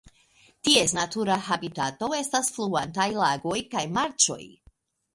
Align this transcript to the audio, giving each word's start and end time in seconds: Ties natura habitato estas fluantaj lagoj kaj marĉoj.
Ties 0.67 0.95
natura 0.99 1.35
habitato 1.51 2.11
estas 2.23 2.51
fluantaj 2.57 3.09
lagoj 3.23 3.57
kaj 3.77 3.89
marĉoj. 4.03 4.45